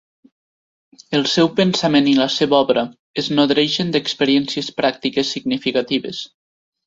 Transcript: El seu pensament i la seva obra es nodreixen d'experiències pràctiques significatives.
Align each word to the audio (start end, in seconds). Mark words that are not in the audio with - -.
El 1.17 1.25
seu 1.33 1.49
pensament 1.59 2.07
i 2.11 2.15
la 2.19 2.27
seva 2.35 2.57
obra 2.61 2.85
es 3.23 3.29
nodreixen 3.41 3.93
d'experiències 3.97 4.71
pràctiques 4.79 5.35
significatives. 5.37 6.25